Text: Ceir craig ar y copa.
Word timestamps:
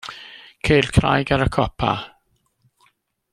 Ceir 0.69 0.87
craig 0.95 1.33
ar 1.37 1.45
y 1.47 1.49
copa. 1.59 1.91